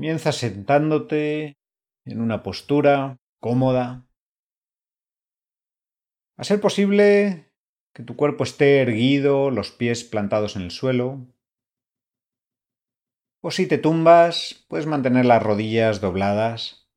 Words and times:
Comienza 0.00 0.32
sentándote 0.32 1.58
en 2.06 2.22
una 2.22 2.42
postura 2.42 3.18
cómoda. 3.38 4.08
A 6.38 6.44
ser 6.44 6.58
posible 6.58 7.52
que 7.92 8.02
tu 8.02 8.16
cuerpo 8.16 8.44
esté 8.44 8.80
erguido, 8.80 9.50
los 9.50 9.72
pies 9.72 10.04
plantados 10.04 10.56
en 10.56 10.62
el 10.62 10.70
suelo. 10.70 11.26
O 13.42 13.50
si 13.50 13.68
te 13.68 13.76
tumbas, 13.76 14.64
puedes 14.68 14.86
mantener 14.86 15.26
las 15.26 15.42
rodillas 15.42 16.00
dobladas. 16.00 16.88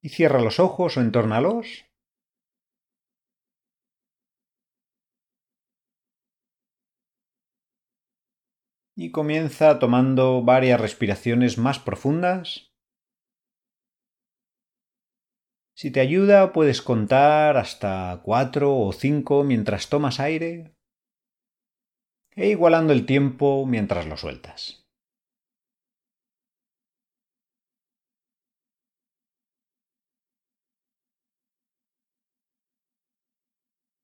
Y 0.00 0.10
cierra 0.10 0.40
los 0.40 0.60
ojos 0.60 0.96
o 0.96 1.00
entórnalos. 1.00 1.86
Y 9.04 9.10
comienza 9.10 9.78
tomando 9.78 10.42
varias 10.42 10.80
respiraciones 10.80 11.58
más 11.58 11.78
profundas. 11.78 12.72
Si 15.76 15.90
te 15.90 16.00
ayuda, 16.00 16.54
puedes 16.54 16.80
contar 16.80 17.58
hasta 17.58 18.22
cuatro 18.24 18.74
o 18.74 18.94
cinco 18.94 19.44
mientras 19.44 19.90
tomas 19.90 20.20
aire 20.20 20.74
e 22.34 22.48
igualando 22.48 22.94
el 22.94 23.04
tiempo 23.04 23.66
mientras 23.66 24.06
lo 24.06 24.16
sueltas. 24.16 24.88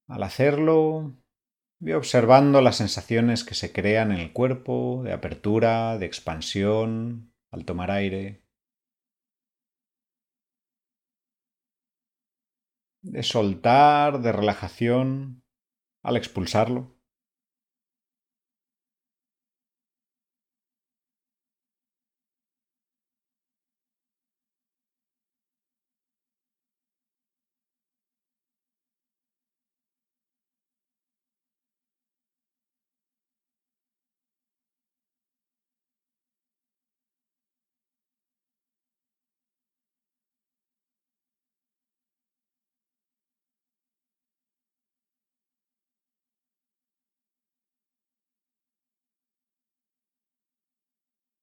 Al 0.09 0.23
hacerlo, 0.25 1.17
Ve 1.83 1.95
observando 1.95 2.61
las 2.61 2.77
sensaciones 2.77 3.42
que 3.42 3.55
se 3.55 3.73
crean 3.73 4.12
en 4.12 4.19
el 4.19 4.33
cuerpo, 4.34 5.00
de 5.03 5.12
apertura, 5.14 5.97
de 5.98 6.05
expansión, 6.06 7.33
al 7.50 7.64
tomar 7.64 7.91
aire, 7.91 8.45
de 13.03 13.23
soltar, 13.23 14.20
de 14.20 14.33
relajación, 14.33 15.42
al 16.03 16.17
expulsarlo. 16.17 17.00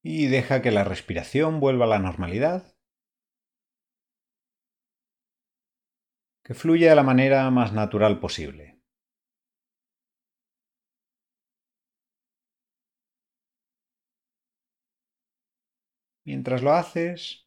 Y 0.09 0.27
deja 0.27 0.61
que 0.61 0.71
la 0.71 0.85
respiración 0.85 1.59
vuelva 1.59 1.83
a 1.83 1.89
la 1.89 1.99
normalidad, 1.99 2.73
que 6.45 6.53
fluya 6.53 6.91
de 6.91 6.95
la 6.95 7.03
manera 7.03 7.51
más 7.51 7.73
natural 7.73 8.21
posible. 8.21 8.79
Mientras 16.23 16.63
lo 16.63 16.71
haces, 16.71 17.45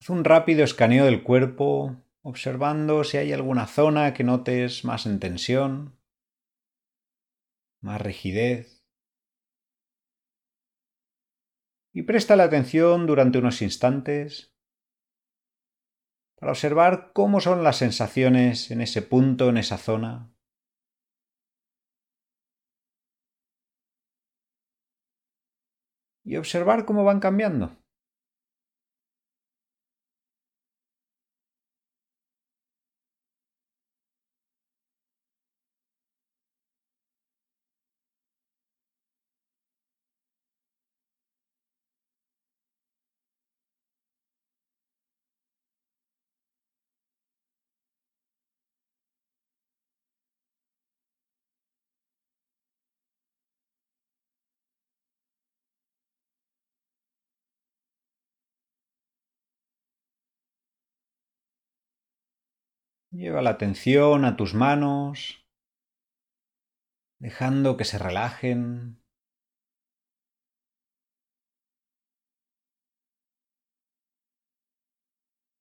haz 0.00 0.10
un 0.10 0.24
rápido 0.24 0.64
escaneo 0.64 1.04
del 1.04 1.22
cuerpo, 1.22 2.02
observando 2.22 3.04
si 3.04 3.18
hay 3.18 3.32
alguna 3.32 3.68
zona 3.68 4.14
que 4.14 4.24
notes 4.24 4.84
más 4.84 5.06
en 5.06 5.20
tensión, 5.20 5.96
más 7.80 8.00
rigidez. 8.00 8.81
Y 11.92 12.02
presta 12.02 12.36
la 12.36 12.44
atención 12.44 13.06
durante 13.06 13.38
unos 13.38 13.60
instantes 13.62 14.54
para 16.38 16.52
observar 16.52 17.12
cómo 17.12 17.40
son 17.40 17.62
las 17.62 17.76
sensaciones 17.76 18.70
en 18.70 18.80
ese 18.80 19.02
punto, 19.02 19.48
en 19.48 19.58
esa 19.58 19.78
zona. 19.78 20.34
Y 26.24 26.36
observar 26.36 26.84
cómo 26.84 27.04
van 27.04 27.20
cambiando. 27.20 27.81
Lleva 63.12 63.42
la 63.42 63.50
atención 63.50 64.24
a 64.24 64.36
tus 64.36 64.54
manos, 64.54 65.46
dejando 67.18 67.76
que 67.76 67.84
se 67.84 67.98
relajen. 67.98 69.02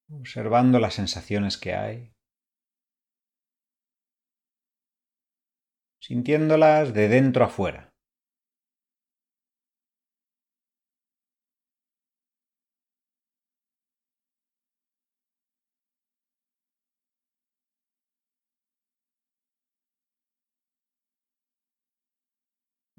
Observando 0.09 0.79
las 0.79 0.93
sensaciones 0.93 1.57
que 1.57 1.73
hay. 1.73 2.13
Sintiéndolas 5.99 6.93
de 6.93 7.09
dentro 7.09 7.43
a 7.43 7.49
fuera. 7.49 7.91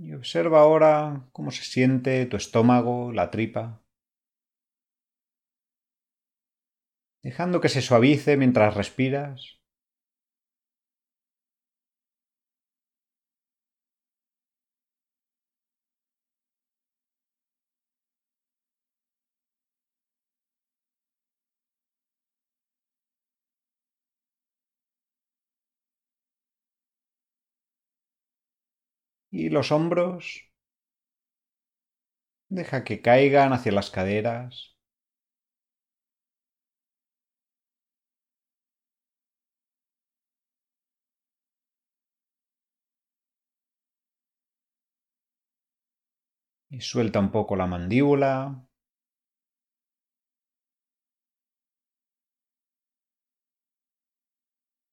Y 0.03 0.12
observa 0.23 0.61
ahora 0.61 1.27
cómo 1.33 1.51
se 1.51 1.65
siente 1.65 2.27
tu 2.27 2.37
estómago, 2.37 3.11
la 3.13 3.33
tripa, 3.33 3.83
dejando 7.25 7.61
que 7.61 7.69
se 7.69 7.83
suavice 7.83 8.37
mientras 8.37 8.77
respiras. 8.77 9.62
Y 29.33 29.49
los 29.49 29.73
hombros. 29.73 30.45
Deja 32.49 32.85
que 32.85 33.03
caigan 33.03 33.53
hacia 33.53 33.73
las 33.73 33.91
caderas. 33.91 34.77
Y 46.71 46.81
suelta 46.81 47.21
un 47.21 47.31
poco 47.31 47.55
la 47.55 47.69
mandíbula. 47.69 48.67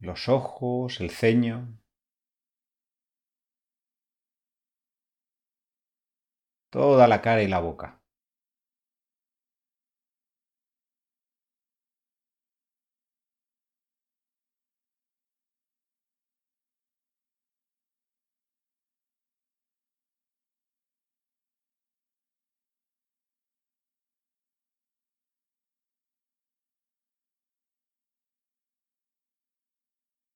Los 0.01 0.27
ojos, 0.27 0.99
el 0.99 1.09
ceño. 1.09 1.79
toda 6.69 7.07
la 7.07 7.21
cara 7.21 7.43
y 7.43 7.47
la 7.47 7.59
boca. 7.59 8.01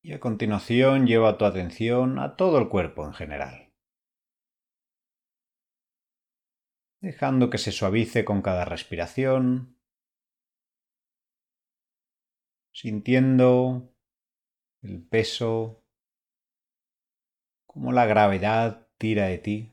Y 0.04 0.14
a 0.14 0.20
continuación 0.20 1.08
lleva 1.08 1.38
tu 1.40 1.46
atención 1.46 2.20
a 2.20 2.36
todo 2.36 2.60
el 2.60 2.70
cuerpo 2.70 3.06
en 3.06 3.14
general. 3.14 3.63
Dejando 7.04 7.50
que 7.50 7.58
se 7.58 7.74
suavice 7.74 8.24
con 8.24 8.42
cada 8.42 8.64
respiración, 8.64 9.78
sintiendo 12.72 13.94
el 14.82 15.04
peso, 15.04 15.84
como 17.66 17.92
la 17.92 18.06
gravedad 18.06 18.88
tira 18.98 19.26
de 19.26 19.38
ti. 19.38 19.73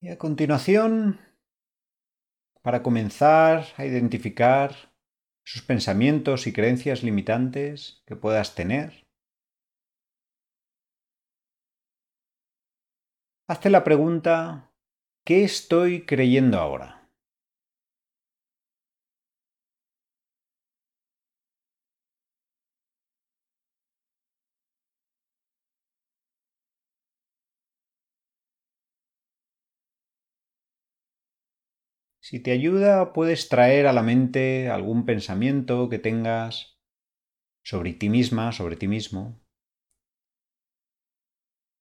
Y 0.00 0.10
a 0.10 0.18
continuación, 0.18 1.18
para 2.62 2.84
comenzar 2.84 3.64
a 3.76 3.84
identificar 3.84 4.94
esos 5.44 5.62
pensamientos 5.62 6.46
y 6.46 6.52
creencias 6.52 7.02
limitantes 7.02 8.04
que 8.06 8.14
puedas 8.14 8.54
tener, 8.54 9.08
hazte 13.48 13.70
la 13.70 13.82
pregunta, 13.82 14.72
¿qué 15.24 15.42
estoy 15.42 16.06
creyendo 16.06 16.58
ahora? 16.58 16.97
Si 32.28 32.40
te 32.40 32.50
ayuda, 32.52 33.14
puedes 33.14 33.48
traer 33.48 33.86
a 33.86 33.94
la 33.94 34.02
mente 34.02 34.68
algún 34.68 35.06
pensamiento 35.06 35.88
que 35.88 35.98
tengas 35.98 36.78
sobre 37.64 37.94
ti 37.94 38.10
misma, 38.10 38.52
sobre 38.52 38.76
ti 38.76 38.86
mismo. 38.86 39.40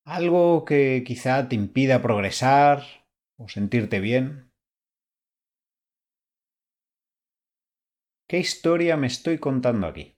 Algo 0.05 0.63
que 0.63 1.03
quizá 1.05 1.49
te 1.49 1.55
impida 1.55 2.01
progresar 2.01 2.81
o 3.35 3.49
sentirte 3.49 3.99
bien. 3.99 4.53
¿Qué 8.29 8.39
historia 8.39 8.95
me 8.95 9.07
estoy 9.07 9.37
contando 9.39 9.85
aquí? 9.85 10.16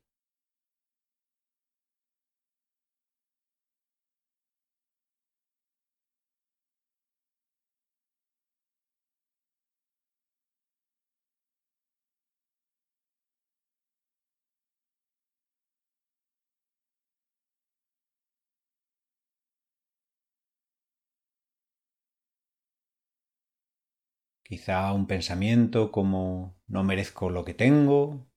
Quizá 24.49 24.91
un 24.99 25.05
pensamiento 25.05 25.91
como 25.91 26.57
no 26.67 26.83
merezco 26.83 27.29
lo 27.29 27.45
que 27.45 27.53
tengo, 27.53 28.27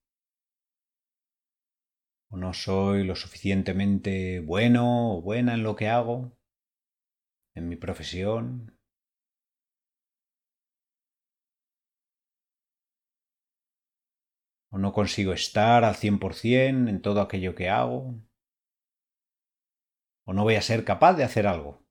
o 2.29 2.37
no 2.37 2.53
soy 2.53 3.05
lo 3.05 3.15
suficientemente 3.17 4.41
bueno 4.41 5.17
o 5.17 5.23
buena 5.23 5.55
en 5.55 5.63
lo 5.63 5.75
que 5.75 5.89
hago, 5.89 6.37
en 7.55 7.69
mi 7.69 7.77
profesión. 7.77 8.79
O 14.71 14.79
no 14.79 14.93
consigo 14.93 15.33
estar 15.33 15.85
al 15.85 15.95
100% 15.97 16.89
en 16.89 17.01
todo 17.01 17.21
aquello 17.23 17.55
que 17.55 17.69
hago. 17.71 18.15
O 20.25 20.33
no 20.33 20.43
voy 20.43 20.57
a 20.57 20.63
ser 20.63 20.85
capaz 20.85 21.15
de 21.15 21.25
hacer 21.25 21.47
algo. 21.47 21.82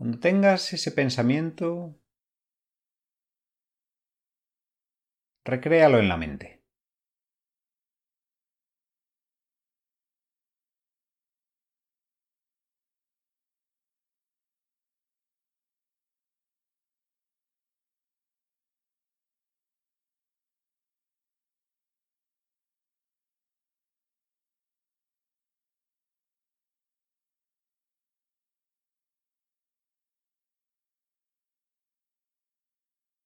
Cuando 0.00 0.18
tengas 0.18 0.72
ese 0.72 0.92
pensamiento, 0.92 1.94
recréalo 5.44 5.98
en 5.98 6.08
la 6.08 6.16
mente. 6.16 6.59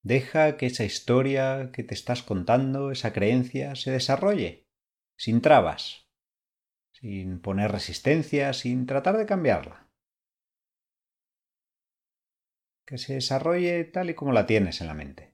Deja 0.04 0.58
que 0.58 0.66
esa 0.66 0.84
historia 0.84 1.70
que 1.72 1.82
te 1.82 1.94
estás 1.94 2.22
contando, 2.22 2.90
esa 2.90 3.14
creencia, 3.14 3.74
se 3.74 3.90
desarrolle, 3.90 4.68
sin 5.16 5.40
trabas, 5.40 6.10
sin 6.92 7.40
poner 7.40 7.72
resistencia, 7.72 8.52
sin 8.52 8.84
tratar 8.84 9.16
de 9.16 9.24
cambiarla. 9.24 9.88
Que 12.86 12.98
se 12.98 13.14
desarrolle 13.14 13.82
tal 13.84 14.10
y 14.10 14.14
como 14.14 14.32
la 14.32 14.44
tienes 14.44 14.82
en 14.82 14.88
la 14.88 14.94
mente. 14.94 15.33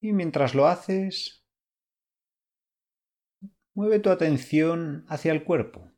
Y 0.00 0.12
mientras 0.12 0.54
lo 0.54 0.66
haces, 0.66 1.44
mueve 3.74 3.98
tu 3.98 4.10
atención 4.10 5.04
hacia 5.08 5.32
el 5.32 5.44
cuerpo. 5.44 5.92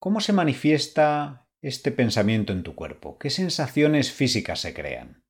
¿Cómo 0.00 0.20
se 0.20 0.32
manifiesta 0.32 1.48
este 1.60 1.90
pensamiento 1.90 2.52
en 2.52 2.62
tu 2.62 2.76
cuerpo? 2.76 3.18
¿Qué 3.18 3.30
sensaciones 3.30 4.12
físicas 4.12 4.60
se 4.60 4.74
crean? 4.74 5.24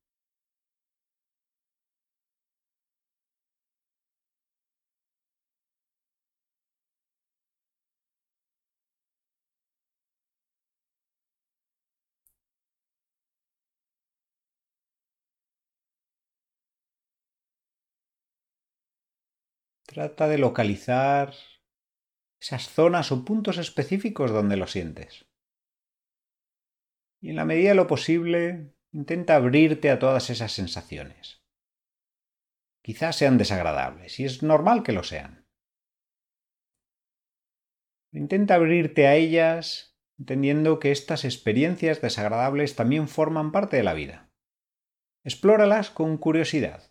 Trata 19.99 20.29
de 20.29 20.37
localizar 20.37 21.33
esas 22.39 22.69
zonas 22.69 23.11
o 23.11 23.25
puntos 23.25 23.57
específicos 23.57 24.31
donde 24.31 24.55
lo 24.55 24.65
sientes. 24.65 25.27
Y 27.19 27.31
en 27.31 27.35
la 27.35 27.43
medida 27.43 27.71
de 27.71 27.75
lo 27.75 27.85
posible, 27.85 28.77
intenta 28.93 29.35
abrirte 29.35 29.89
a 29.89 29.99
todas 29.99 30.29
esas 30.29 30.53
sensaciones. 30.53 31.43
Quizás 32.81 33.17
sean 33.17 33.37
desagradables, 33.37 34.21
y 34.21 34.23
es 34.23 34.41
normal 34.41 34.83
que 34.83 34.93
lo 34.93 35.03
sean. 35.03 35.45
Intenta 38.13 38.55
abrirte 38.55 39.05
a 39.05 39.15
ellas 39.15 39.99
entendiendo 40.17 40.79
que 40.79 40.93
estas 40.93 41.25
experiencias 41.25 41.99
desagradables 41.99 42.77
también 42.77 43.09
forman 43.09 43.51
parte 43.51 43.75
de 43.75 43.83
la 43.83 43.95
vida. 43.95 44.31
Explóralas 45.25 45.89
con 45.89 46.17
curiosidad. 46.17 46.89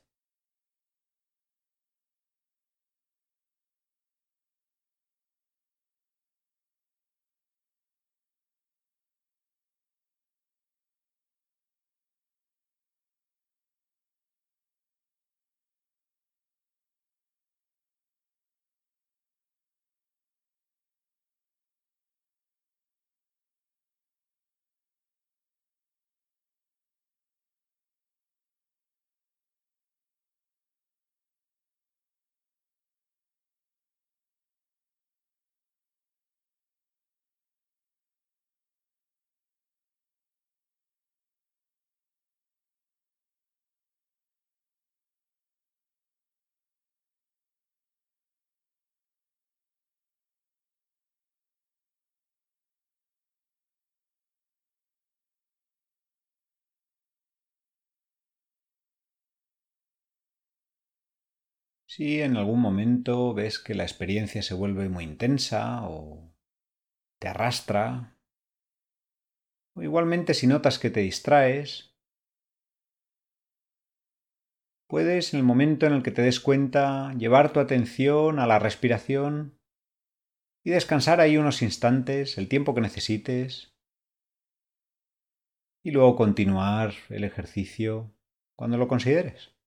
Si 61.91 62.21
en 62.21 62.37
algún 62.37 62.61
momento 62.61 63.33
ves 63.33 63.59
que 63.59 63.75
la 63.75 63.85
experiencia 63.85 64.43
se 64.43 64.53
vuelve 64.53 64.91
muy 64.91 65.05
intensa 65.05 65.89
o 65.89 66.35
te 67.19 67.29
arrastra, 67.29 68.15
o 69.75 69.83
igualmente 69.83 70.35
si 70.35 70.47
notas 70.47 70.79
que 70.79 70.91
te 70.91 71.01
distraes, 71.01 71.97
puedes 74.87 75.33
en 75.33 75.41
el 75.41 75.47
momento 75.47 75.87
en 75.87 75.95
el 75.95 76.03
que 76.03 76.11
te 76.11 76.21
des 76.21 76.41
cuenta 76.41 77.15
llevar 77.15 77.55
tu 77.55 77.61
atención 77.61 78.39
a 78.39 78.47
la 78.47 78.59
respiración 78.59 79.59
y 80.63 80.71
descansar 80.71 81.23
ahí 81.23 81.39
unos 81.39 81.63
instantes, 81.63 82.37
el 82.37 82.51
tiempo 82.51 82.75
que 82.75 82.83
necesites, 82.83 83.75
y 85.83 85.93
luego 85.93 86.17
continuar 86.17 86.93
el 87.09 87.25
ejercicio 87.25 88.15
cuando 88.57 88.77
lo 88.77 88.89
consideres. 88.89 89.58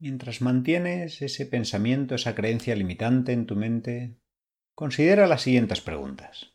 Mientras 0.00 0.40
mantienes 0.40 1.22
ese 1.22 1.44
pensamiento, 1.44 2.14
esa 2.14 2.36
creencia 2.36 2.76
limitante 2.76 3.32
en 3.32 3.46
tu 3.46 3.56
mente, 3.56 4.16
considera 4.76 5.26
las 5.26 5.42
siguientes 5.42 5.80
preguntas. 5.80 6.54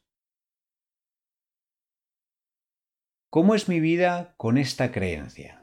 ¿Cómo 3.29 3.53
es 3.53 3.67
mi 3.67 3.81
vida 3.81 4.35
con 4.37 4.57
esta 4.57 4.91
creencia? 4.93 5.62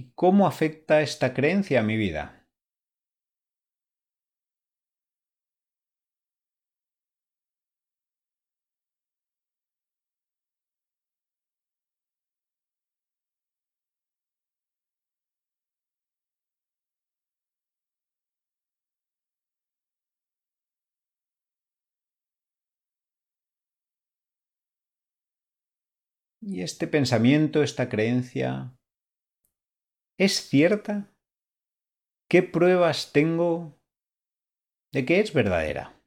¿Y 0.00 0.12
cómo 0.14 0.46
afecta 0.46 1.00
esta 1.02 1.34
creencia 1.34 1.80
a 1.80 1.82
mi 1.82 1.96
vida? 1.96 2.46
Y 26.40 26.62
este 26.62 26.88
pensamiento, 26.88 27.62
esta 27.62 27.88
creencia, 27.88 28.77
¿Es 30.18 30.48
cierta? 30.48 31.14
¿Qué 32.28 32.42
pruebas 32.42 33.12
tengo 33.12 33.78
de 34.92 35.04
que 35.06 35.20
es 35.20 35.32
verdadera? 35.32 35.97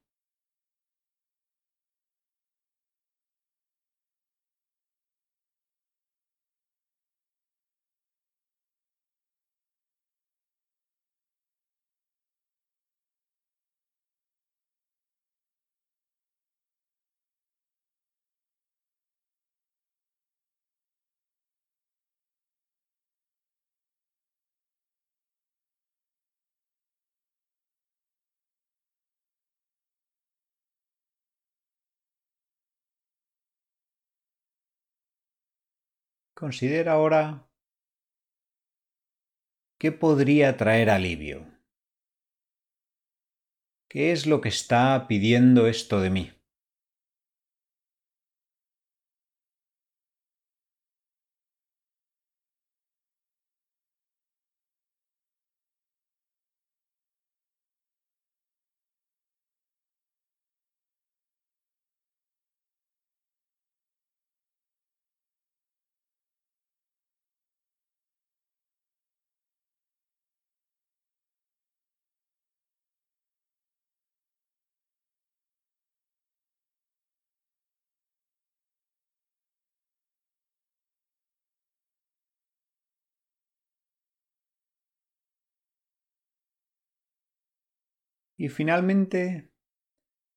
Considera 36.42 36.94
ahora 36.94 37.48
qué 39.78 39.92
podría 39.92 40.58
traer 40.58 40.90
alivio. 40.90 41.46
¿Qué 43.88 44.12
es 44.12 44.26
lo 44.26 44.42
que 44.42 44.50
está 44.50 45.06
pidiendo 45.08 45.68
esto 45.68 46.02
de 46.02 46.10
mí? 46.10 46.41
Y 88.42 88.50
finalmente, 88.50 89.52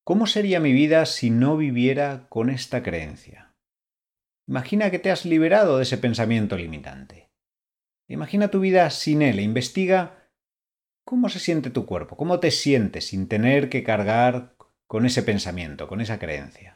¿cómo 0.05 0.27
sería 0.27 0.61
mi 0.61 0.75
vida 0.75 1.07
si 1.07 1.31
no 1.31 1.57
viviera 1.57 2.27
con 2.29 2.51
esta 2.51 2.83
creencia? 2.83 3.57
Imagina 4.47 4.91
que 4.91 4.99
te 4.99 5.11
has 5.11 5.25
liberado 5.25 5.79
de 5.79 5.85
ese 5.85 5.97
pensamiento 5.97 6.59
limitante. 6.59 7.31
Imagina 8.07 8.49
tu 8.49 8.61
vida 8.61 8.91
sin 8.91 9.23
él 9.23 9.39
e 9.39 9.43
investiga 9.43 10.29
cómo 11.07 11.31
se 11.31 11.39
siente 11.39 11.71
tu 11.71 11.87
cuerpo, 11.87 12.19
cómo 12.19 12.41
te 12.41 12.51
sientes 12.51 13.07
sin 13.07 13.27
tener 13.27 13.71
que 13.71 13.83
cargar 13.83 14.55
con 14.87 15.07
ese 15.07 15.23
pensamiento, 15.23 15.89
con 15.89 16.03
esa 16.03 16.19
creencia. 16.19 16.74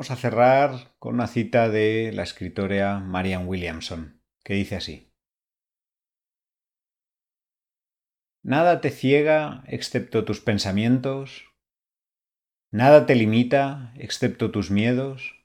Vamos 0.00 0.12
a 0.12 0.16
cerrar 0.16 0.94
con 0.98 1.16
una 1.16 1.26
cita 1.26 1.68
de 1.68 2.10
la 2.14 2.22
escritora 2.22 3.00
Marian 3.00 3.46
Williamson, 3.46 4.22
que 4.42 4.54
dice 4.54 4.76
así. 4.76 5.12
Nada 8.42 8.80
te 8.80 8.88
ciega 8.88 9.62
excepto 9.66 10.24
tus 10.24 10.40
pensamientos, 10.40 11.52
nada 12.72 13.04
te 13.04 13.14
limita 13.14 13.92
excepto 13.98 14.50
tus 14.50 14.70
miedos, 14.70 15.44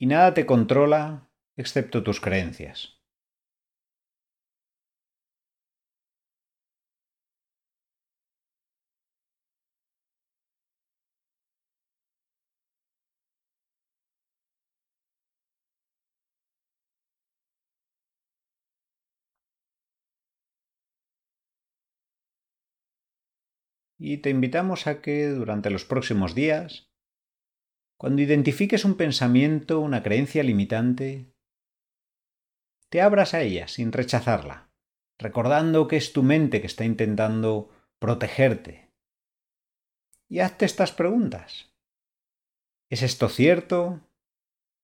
y 0.00 0.06
nada 0.06 0.34
te 0.34 0.46
controla 0.46 1.30
excepto 1.54 2.02
tus 2.02 2.20
creencias. 2.20 3.03
Y 24.06 24.18
te 24.18 24.28
invitamos 24.28 24.86
a 24.86 25.00
que 25.00 25.28
durante 25.28 25.70
los 25.70 25.86
próximos 25.86 26.34
días, 26.34 26.90
cuando 27.98 28.20
identifiques 28.20 28.84
un 28.84 28.98
pensamiento, 28.98 29.80
una 29.80 30.02
creencia 30.02 30.42
limitante, 30.42 31.32
te 32.90 33.00
abras 33.00 33.32
a 33.32 33.40
ella 33.40 33.66
sin 33.66 33.92
rechazarla, 33.92 34.70
recordando 35.18 35.88
que 35.88 35.96
es 35.96 36.12
tu 36.12 36.22
mente 36.22 36.60
que 36.60 36.66
está 36.66 36.84
intentando 36.84 37.70
protegerte. 37.98 38.92
Y 40.28 40.40
hazte 40.40 40.66
estas 40.66 40.92
preguntas. 40.92 41.72
¿Es 42.90 43.02
esto 43.02 43.30
cierto? 43.30 44.06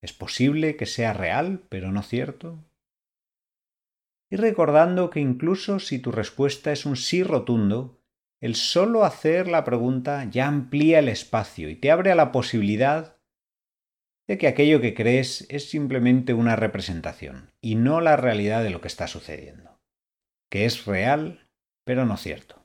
¿Es 0.00 0.14
posible 0.14 0.76
que 0.76 0.87
sea 0.87 1.12
real, 1.12 1.66
pero 1.68 1.92
no 1.92 2.02
cierto? 2.02 2.64
Y 4.30 4.37
recordando 4.37 5.11
que 5.11 5.20
incluso 5.20 5.78
si 5.78 5.98
tu 5.98 6.11
respuesta 6.11 6.72
es 6.72 6.87
un 6.87 6.96
sí 6.96 7.22
rotundo, 7.22 8.00
el 8.40 8.55
solo 8.55 9.05
hacer 9.05 9.48
la 9.48 9.64
pregunta 9.64 10.24
ya 10.24 10.48
amplía 10.48 10.98
el 10.98 11.09
espacio 11.09 11.68
y 11.68 11.76
te 11.76 11.90
abre 11.90 12.11
a 12.11 12.14
la 12.14 12.33
posibilidad 12.33 13.18
de 14.26 14.38
que 14.38 14.46
aquello 14.46 14.81
que 14.81 14.94
crees 14.94 15.46
es 15.50 15.68
simplemente 15.68 16.33
una 16.35 16.57
representación 16.57 17.53
y 17.61 17.74
no 17.74 18.00
la 18.00 18.16
realidad 18.16 18.62
de 18.62 18.70
lo 18.70 18.81
que 18.81 18.88
está 18.88 19.09
sucediendo, 19.09 19.81
que 20.50 20.64
es 20.64 20.87
real 20.87 21.48
pero 21.85 22.07
no 22.07 22.16
cierto. 22.16 22.60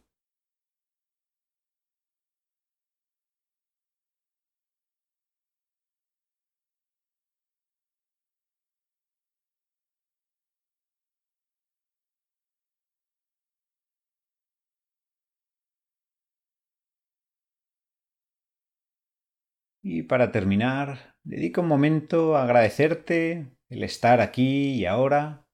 Y 19.88 20.02
para 20.02 20.32
terminar, 20.32 21.16
dedico 21.24 21.62
un 21.62 21.68
momento 21.68 22.36
a 22.36 22.46
agradecerte 22.46 23.56
el 23.70 23.84
estar 23.84 24.20
aquí 24.20 24.74
y 24.74 24.88
ahora, 24.88 25.46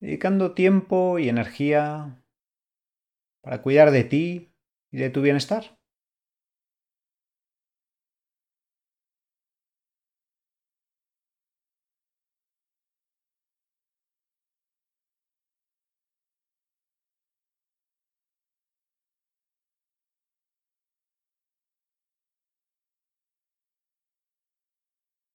dedicando 0.00 0.54
tiempo 0.54 1.18
y 1.18 1.28
energía 1.28 2.22
para 3.42 3.62
cuidar 3.62 3.90
de 3.90 4.04
ti 4.04 4.54
y 4.92 4.98
de 4.98 5.10
tu 5.10 5.22
bienestar. 5.22 5.76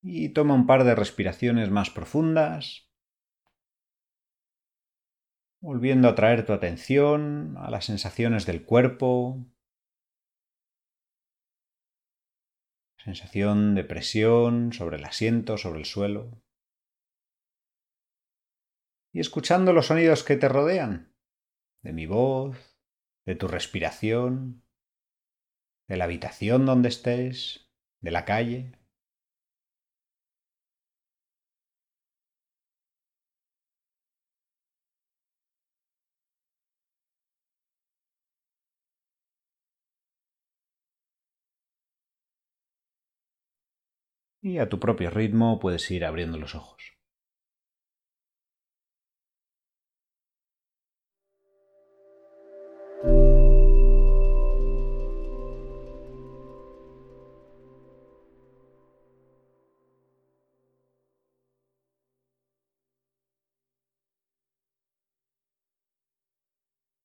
Y 0.01 0.29
toma 0.29 0.53
un 0.53 0.65
par 0.65 0.83
de 0.83 0.95
respiraciones 0.95 1.69
más 1.69 1.89
profundas, 1.89 2.89
volviendo 5.62 6.07
a 6.07 6.15
traer 6.15 6.45
tu 6.45 6.53
atención 6.53 7.55
a 7.57 7.69
las 7.69 7.85
sensaciones 7.85 8.45
del 8.45 8.63
cuerpo, 8.63 9.45
sensación 13.03 13.75
de 13.75 13.83
presión 13.83 14.73
sobre 14.73 14.97
el 14.97 15.05
asiento, 15.05 15.57
sobre 15.57 15.79
el 15.79 15.85
suelo, 15.85 16.41
y 19.12 19.19
escuchando 19.19 19.73
los 19.73 19.88
sonidos 19.88 20.23
que 20.23 20.35
te 20.35 20.47
rodean, 20.47 21.15
de 21.81 21.93
mi 21.93 22.05
voz, 22.05 22.77
de 23.25 23.35
tu 23.35 23.47
respiración, 23.47 24.63
de 25.88 25.97
la 25.97 26.05
habitación 26.05 26.65
donde 26.65 26.89
estés, 26.89 27.71
de 28.01 28.12
la 28.12 28.25
calle. 28.25 28.78
Y 44.41 44.60
a 44.60 44.69
tu 44.69 44.80
propio 44.80 45.10
ritmo 45.10 45.60
puedes 45.60 45.89
ir 45.91 46.06
abriendo 46.06 46.38
los 46.38 46.56
ojos. 46.56 46.98